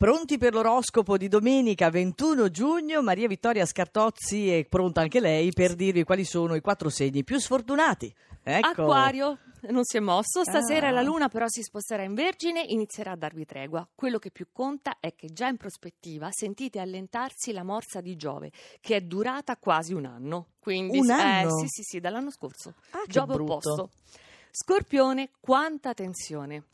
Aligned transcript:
Pronti 0.00 0.38
per 0.38 0.54
l'oroscopo 0.54 1.18
di 1.18 1.28
domenica 1.28 1.90
21 1.90 2.48
giugno? 2.48 3.02
Maria 3.02 3.28
Vittoria 3.28 3.66
Scartozzi 3.66 4.48
è 4.50 4.64
pronta 4.64 5.02
anche 5.02 5.20
lei 5.20 5.52
per 5.52 5.74
dirvi 5.74 6.04
quali 6.04 6.24
sono 6.24 6.54
i 6.54 6.62
quattro 6.62 6.88
segni 6.88 7.22
più 7.22 7.38
sfortunati. 7.38 8.10
Ecco. 8.42 8.66
Acquario 8.66 9.36
non 9.68 9.84
si 9.84 9.98
è 9.98 10.00
mosso, 10.00 10.42
stasera 10.42 10.88
Ah. 10.88 10.92
la 10.92 11.02
luna 11.02 11.28
però 11.28 11.44
si 11.48 11.60
sposterà 11.60 12.02
in 12.02 12.14
Vergine 12.14 12.66
e 12.66 12.72
inizierà 12.72 13.10
a 13.12 13.16
darvi 13.16 13.44
tregua. 13.44 13.86
Quello 13.94 14.18
che 14.18 14.30
più 14.30 14.46
conta 14.50 14.96
è 15.00 15.14
che 15.14 15.34
già 15.34 15.48
in 15.48 15.58
prospettiva 15.58 16.30
sentite 16.30 16.78
allentarsi 16.78 17.52
la 17.52 17.62
morsa 17.62 18.00
di 18.00 18.16
Giove, 18.16 18.52
che 18.80 18.96
è 18.96 19.00
durata 19.02 19.58
quasi 19.58 19.92
un 19.92 20.06
anno. 20.06 20.46
Quindi, 20.60 20.98
Un 20.98 21.10
eh, 21.10 21.12
anno? 21.12 21.58
sì, 21.58 21.66
sì, 21.68 21.82
sì, 21.82 22.00
dall'anno 22.00 22.30
scorso. 22.30 22.72
Ah, 22.92 23.02
Giove 23.06 23.34
opposto. 23.34 23.90
Scorpione, 24.50 25.30
quanta 25.40 25.94
tensione. 25.94 26.64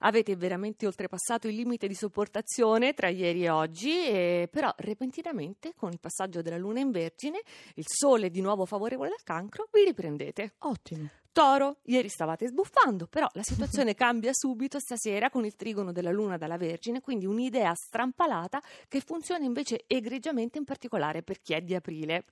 Avete 0.00 0.36
veramente 0.36 0.86
oltrepassato 0.86 1.48
il 1.48 1.54
limite 1.54 1.86
di 1.86 1.94
sopportazione 1.94 2.94
tra 2.94 3.08
ieri 3.08 3.44
e 3.44 3.50
oggi, 3.50 4.06
e 4.06 4.48
però 4.50 4.72
repentinamente, 4.78 5.74
con 5.74 5.90
il 5.90 6.00
passaggio 6.00 6.42
della 6.42 6.58
luna 6.58 6.80
in 6.80 6.90
Vergine, 6.90 7.40
il 7.74 7.84
sole 7.86 8.30
di 8.30 8.40
nuovo 8.40 8.64
favorevole 8.64 9.10
al 9.10 9.22
cancro, 9.22 9.68
vi 9.72 9.84
riprendete. 9.84 10.54
Ottimo. 10.60 11.25
Toro, 11.36 11.80
ieri 11.82 12.08
stavate 12.08 12.46
sbuffando, 12.46 13.06
però 13.06 13.28
la 13.34 13.42
situazione 13.42 13.92
cambia 13.94 14.30
subito 14.32 14.78
stasera 14.78 15.28
con 15.28 15.44
il 15.44 15.54
trigono 15.54 15.92
della 15.92 16.10
Luna 16.10 16.38
dalla 16.38 16.56
Vergine, 16.56 17.02
quindi 17.02 17.26
un'idea 17.26 17.74
strampalata 17.74 18.62
che 18.88 19.00
funziona 19.00 19.44
invece 19.44 19.84
egregiamente 19.86 20.56
in 20.56 20.64
particolare 20.64 21.22
per 21.22 21.42
chi 21.42 21.52
è 21.52 21.60
di 21.60 21.74
aprile. 21.74 22.24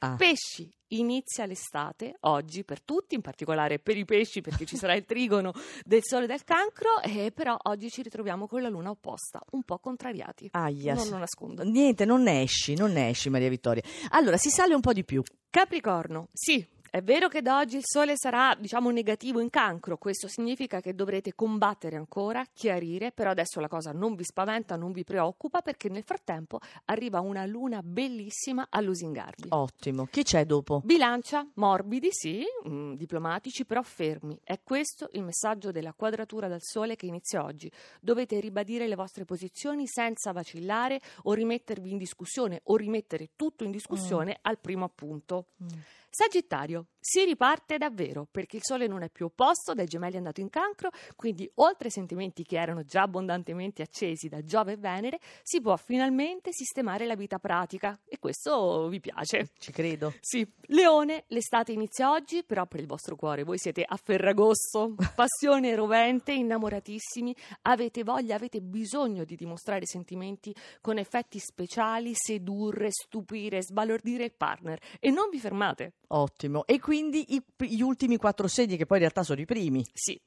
Ah. 0.00 0.16
Pesci, 0.16 0.68
inizia 0.88 1.46
l'estate, 1.46 2.16
oggi 2.22 2.64
per 2.64 2.82
tutti, 2.82 3.14
in 3.14 3.20
particolare 3.20 3.78
per 3.78 3.96
i 3.96 4.04
pesci 4.04 4.40
perché 4.40 4.64
ci 4.64 4.76
sarà 4.76 4.94
il 4.94 5.04
trigono 5.06 5.52
del 5.84 6.02
Sole 6.02 6.26
del 6.26 6.42
Cancro, 6.42 7.00
e 7.00 7.30
però 7.30 7.56
oggi 7.62 7.90
ci 7.90 8.02
ritroviamo 8.02 8.48
con 8.48 8.60
la 8.60 8.68
Luna 8.68 8.90
opposta, 8.90 9.40
un 9.52 9.62
po' 9.62 9.78
contrariati. 9.78 10.48
Aia, 10.50 10.94
non 10.94 11.04
sì. 11.04 11.10
lo 11.10 11.18
nascondo. 11.18 11.62
Niente, 11.62 12.04
non 12.04 12.22
ne 12.22 12.42
esci, 12.42 12.74
non 12.74 12.90
ne 12.90 13.10
esci 13.10 13.30
Maria 13.30 13.48
Vittoria. 13.48 13.82
Allora, 14.10 14.36
si 14.36 14.50
sale 14.50 14.74
un 14.74 14.80
po' 14.80 14.92
di 14.92 15.04
più. 15.04 15.22
Capricorno, 15.48 16.28
sì. 16.32 16.66
È 16.90 17.02
vero 17.02 17.28
che 17.28 17.42
da 17.42 17.58
oggi 17.58 17.76
il 17.76 17.82
sole 17.84 18.14
sarà, 18.16 18.56
diciamo, 18.58 18.90
negativo 18.90 19.40
in 19.40 19.50
cancro, 19.50 19.98
questo 19.98 20.26
significa 20.26 20.80
che 20.80 20.94
dovrete 20.94 21.34
combattere 21.34 21.96
ancora, 21.96 22.46
chiarire, 22.50 23.12
però 23.12 23.30
adesso 23.30 23.60
la 23.60 23.68
cosa 23.68 23.92
non 23.92 24.14
vi 24.14 24.24
spaventa, 24.24 24.74
non 24.76 24.92
vi 24.92 25.04
preoccupa, 25.04 25.60
perché 25.60 25.90
nel 25.90 26.02
frattempo 26.02 26.60
arriva 26.86 27.20
una 27.20 27.44
luna 27.44 27.82
bellissima 27.82 28.68
a 28.70 28.80
lusingarvi. 28.80 29.48
Ottimo. 29.50 30.06
Chi 30.06 30.22
c'è 30.22 30.46
dopo? 30.46 30.80
Bilancia, 30.82 31.46
morbidi, 31.54 32.08
sì, 32.10 32.42
mm, 32.66 32.94
diplomatici, 32.94 33.66
però 33.66 33.82
fermi. 33.82 34.40
È 34.42 34.58
questo 34.62 35.10
il 35.12 35.24
messaggio 35.24 35.70
della 35.70 35.92
quadratura 35.92 36.48
del 36.48 36.62
Sole 36.62 36.96
che 36.96 37.04
inizia 37.04 37.44
oggi. 37.44 37.70
Dovete 38.00 38.40
ribadire 38.40 38.88
le 38.88 38.94
vostre 38.94 39.26
posizioni 39.26 39.86
senza 39.86 40.32
vacillare 40.32 41.00
o 41.24 41.34
rimettervi 41.34 41.90
in 41.90 41.98
discussione 41.98 42.60
o 42.64 42.76
rimettere 42.76 43.30
tutto 43.36 43.64
in 43.64 43.70
discussione 43.70 44.38
al 44.40 44.58
primo 44.58 44.86
appunto. 44.86 45.48
Mm. 45.62 45.66
Sagittario, 46.10 46.86
si 47.00 47.24
riparte 47.24 47.78
davvero 47.78 48.26
perché 48.30 48.56
il 48.56 48.62
Sole 48.64 48.86
non 48.86 49.02
è 49.02 49.08
più 49.08 49.26
opposto, 49.26 49.72
dai 49.72 49.86
gemelli 49.86 50.14
è 50.14 50.18
andato 50.18 50.40
in 50.40 50.50
cancro, 50.50 50.90
quindi 51.16 51.50
oltre 51.54 51.86
ai 51.86 51.92
sentimenti 51.92 52.42
che 52.42 52.58
erano 52.58 52.82
già 52.82 53.02
abbondantemente 53.02 53.82
accesi 53.82 54.28
da 54.28 54.44
Giove 54.44 54.72
e 54.72 54.76
Venere, 54.76 55.18
si 55.42 55.60
può 55.60 55.74
finalmente 55.76 56.52
sistemare 56.52 57.06
la 57.06 57.14
vita 57.14 57.38
pratica 57.38 57.98
e 58.04 58.18
questo 58.18 58.88
vi 58.88 59.00
piace. 59.00 59.52
Ci 59.58 59.72
credo. 59.72 60.12
Sì, 60.20 60.46
Leone, 60.66 61.24
l'estate 61.28 61.72
inizia 61.72 62.10
oggi, 62.10 62.44
però 62.44 62.66
per 62.66 62.80
il 62.80 62.86
vostro 62.86 63.16
cuore 63.16 63.42
voi 63.42 63.58
siete 63.58 63.84
a 63.86 63.96
Ferragosto, 63.96 64.94
passione 65.14 65.74
rovente, 65.74 66.32
innamoratissimi, 66.32 67.34
avete 67.62 68.02
voglia, 68.02 68.34
avete 68.34 68.60
bisogno 68.60 69.24
di 69.24 69.34
dimostrare 69.34 69.86
sentimenti 69.86 70.54
con 70.82 70.98
effetti 70.98 71.38
speciali, 71.38 72.12
sedurre, 72.14 72.88
stupire, 72.90 73.62
sbalordire 73.62 74.24
il 74.24 74.32
partner 74.32 74.78
e 75.00 75.10
non 75.10 75.30
vi 75.30 75.38
fermate. 75.38 75.94
Ottimo. 76.08 76.66
E 76.70 76.80
quindi 76.80 77.34
i- 77.34 77.42
gli 77.66 77.80
ultimi 77.80 78.18
quattro 78.18 78.46
segni, 78.46 78.76
che 78.76 78.84
poi 78.84 78.98
in 78.98 79.04
realtà 79.04 79.22
sono 79.22 79.40
i 79.40 79.46
primi. 79.46 79.82
Sì. 79.94 80.20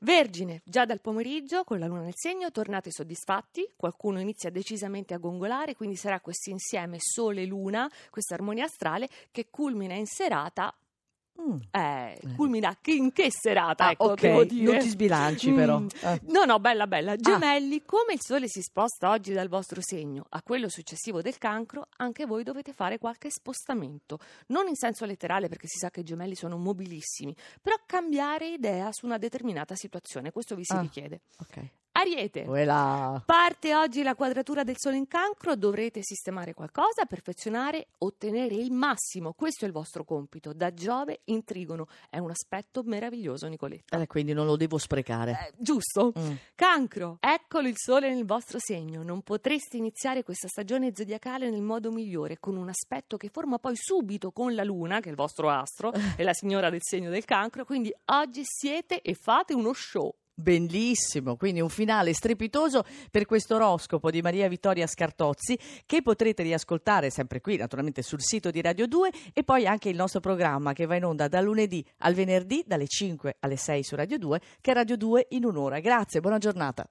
Vergine, 0.00 0.62
già 0.64 0.86
dal 0.86 1.02
pomeriggio, 1.02 1.64
con 1.64 1.78
la 1.78 1.86
luna 1.86 2.00
nel 2.00 2.14
segno, 2.16 2.50
tornate 2.50 2.90
soddisfatti, 2.90 3.70
qualcuno 3.76 4.18
inizia 4.18 4.48
decisamente 4.48 5.12
a 5.12 5.18
gongolare, 5.18 5.76
quindi 5.76 5.96
sarà 5.96 6.18
questo 6.20 6.48
insieme 6.48 6.96
Sole-Luna, 6.98 7.90
questa 8.08 8.32
armonia 8.32 8.64
astrale, 8.64 9.06
che 9.30 9.48
culmina 9.50 9.92
in 9.92 10.06
serata 10.06 10.74
Mm. 11.42 11.56
Eh, 11.70 12.18
culmina 12.36 12.76
che- 12.80 12.92
in 12.92 13.10
che 13.12 13.28
serata, 13.30 13.86
Ah, 13.86 13.90
ecco, 13.92 14.04
ok, 14.10 14.22
non 14.52 14.78
ti 14.78 14.88
sbilanci 14.88 15.50
Mm. 15.50 15.56
però. 15.56 15.82
Eh. 16.02 16.20
No, 16.26 16.44
no, 16.44 16.60
bella, 16.60 16.86
bella. 16.86 17.16
Gemelli, 17.16 17.82
come 17.84 18.12
il 18.12 18.20
sole 18.22 18.46
si 18.48 18.60
sposta 18.62 19.10
oggi 19.10 19.32
dal 19.32 19.48
vostro 19.48 19.80
segno 19.82 20.24
a 20.28 20.42
quello 20.42 20.68
successivo 20.68 21.20
del 21.20 21.38
cancro, 21.38 21.88
anche 21.96 22.26
voi 22.26 22.44
dovete 22.44 22.72
fare 22.72 22.98
qualche 22.98 23.28
spostamento. 23.30 24.18
Non 24.48 24.68
in 24.68 24.76
senso 24.76 25.04
letterale, 25.04 25.48
perché 25.48 25.66
si 25.66 25.78
sa 25.78 25.90
che 25.90 26.00
i 26.00 26.04
gemelli 26.04 26.34
sono 26.36 26.56
mobilissimi, 26.56 27.34
però 27.60 27.76
cambiare 27.86 28.48
idea 28.48 28.88
su 28.92 29.06
una 29.06 29.18
determinata 29.18 29.74
situazione. 29.74 30.30
Questo 30.30 30.54
vi 30.54 30.64
si 30.64 30.72
Ah. 30.74 30.80
richiede. 30.80 31.22
Ok. 31.40 31.68
Ariete. 32.02 32.44
Quella... 32.44 33.22
Parte 33.24 33.74
oggi 33.76 34.02
la 34.02 34.16
quadratura 34.16 34.64
del 34.64 34.74
Sole 34.76 34.96
in 34.96 35.06
cancro, 35.06 35.54
dovrete 35.54 36.00
sistemare 36.02 36.52
qualcosa, 36.52 37.04
perfezionare, 37.06 37.88
ottenere 37.98 38.56
il 38.56 38.72
massimo. 38.72 39.32
Questo 39.32 39.64
è 39.64 39.68
il 39.68 39.72
vostro 39.72 40.04
compito. 40.04 40.52
Da 40.52 40.74
Giove 40.74 41.20
in 41.26 41.44
trigono. 41.44 41.86
È 42.10 42.18
un 42.18 42.30
aspetto 42.30 42.82
meraviglioso, 42.84 43.46
Nicoletta. 43.46 44.00
Eh, 44.00 44.06
quindi 44.08 44.32
non 44.32 44.46
lo 44.46 44.56
devo 44.56 44.78
sprecare. 44.78 45.30
Eh, 45.30 45.52
giusto? 45.58 46.12
Mm. 46.18 46.32
Cancro, 46.56 47.18
eccolo 47.20 47.68
il 47.68 47.76
sole 47.76 48.12
nel 48.12 48.24
vostro 48.24 48.58
segno. 48.58 49.02
Non 49.02 49.22
potreste 49.22 49.76
iniziare 49.76 50.24
questa 50.24 50.48
stagione 50.48 50.90
zodiacale 50.94 51.50
nel 51.50 51.62
modo 51.62 51.92
migliore, 51.92 52.38
con 52.40 52.56
un 52.56 52.68
aspetto 52.68 53.16
che 53.16 53.30
forma 53.32 53.58
poi 53.58 53.76
subito 53.76 54.32
con 54.32 54.54
la 54.56 54.64
luna, 54.64 54.98
che 54.98 55.06
è 55.06 55.10
il 55.10 55.16
vostro 55.16 55.48
astro, 55.48 55.92
e 56.16 56.22
la 56.24 56.34
signora 56.34 56.68
del 56.68 56.82
segno 56.82 57.10
del 57.10 57.24
cancro. 57.24 57.64
Quindi 57.64 57.94
oggi 58.06 58.42
siete 58.44 59.02
e 59.02 59.14
fate 59.14 59.54
uno 59.54 59.72
show. 59.72 60.12
Bellissimo, 60.34 61.36
quindi 61.36 61.60
un 61.60 61.68
finale 61.68 62.14
strepitoso 62.14 62.84
per 63.10 63.26
questo 63.26 63.56
oroscopo 63.56 64.10
di 64.10 64.22
Maria 64.22 64.48
Vittoria 64.48 64.86
Scartozzi 64.86 65.58
che 65.84 66.00
potrete 66.00 66.42
riascoltare 66.42 67.10
sempre 67.10 67.42
qui 67.42 67.58
naturalmente 67.58 68.00
sul 68.00 68.22
sito 68.22 68.50
di 68.50 68.62
Radio 68.62 68.86
2 68.86 69.10
e 69.34 69.44
poi 69.44 69.66
anche 69.66 69.90
il 69.90 69.96
nostro 69.96 70.20
programma 70.20 70.72
che 70.72 70.86
va 70.86 70.96
in 70.96 71.04
onda 71.04 71.28
da 71.28 71.42
lunedì 71.42 71.84
al 71.98 72.14
venerdì 72.14 72.64
dalle 72.66 72.86
5 72.86 73.36
alle 73.40 73.56
6 73.56 73.82
su 73.82 73.94
Radio 73.94 74.16
2 74.16 74.40
che 74.62 74.70
è 74.70 74.74
Radio 74.74 74.96
2 74.96 75.26
in 75.30 75.44
un'ora. 75.44 75.80
Grazie, 75.80 76.20
buona 76.20 76.38
giornata. 76.38 76.88